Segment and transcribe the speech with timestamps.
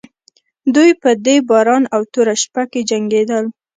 [0.75, 3.45] دوی په دې باران او توره شپه کې جنګېدل.